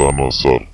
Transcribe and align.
Panazar. 0.00 0.64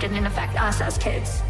them 0.00 0.10
didn't 0.10 0.26
affect 0.26 0.60
us 0.60 0.80
as 0.80 0.98
kids. 0.98 1.42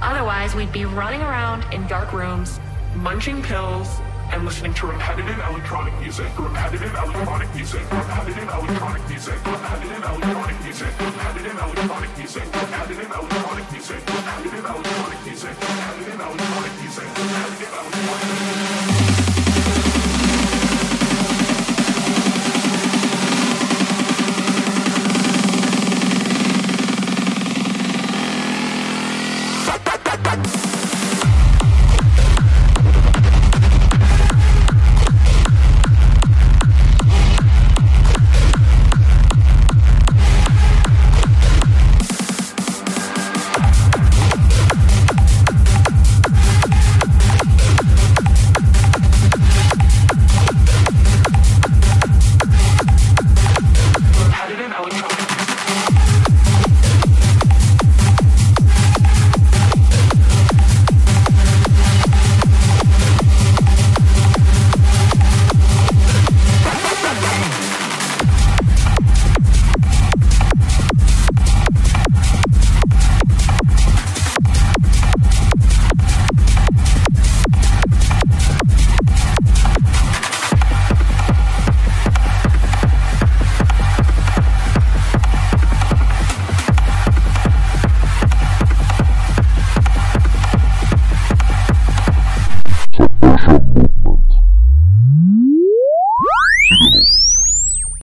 Otherwise, 0.00 0.54
we'd 0.54 0.72
be 0.72 0.84
running 0.84 1.20
around 1.20 1.64
in 1.72 1.86
dark 1.86 2.12
rooms, 2.12 2.60
munching 2.94 3.42
pills, 3.42 3.88
and 4.30 4.44
listening 4.44 4.74
to 4.74 4.86
repetitive 4.86 5.38
electronic 5.50 5.98
music, 6.00 6.26
repetitive 6.38 6.92
electronic 6.94 7.54
music, 7.54 7.80
repetitive 7.90 8.48
electronic 8.48 9.08
music, 9.08 9.46
repetitive 9.46 10.04
electronic 10.04 10.62
music, 10.64 11.00
repetitive 11.00 11.58
electronic 11.58 12.18
music, 12.18 12.44
repetitive 12.44 13.10
electronic 13.10 13.72
music, 13.72 13.96
repetitive 14.06 14.64
electronic 14.64 15.24
music. 15.24 16.57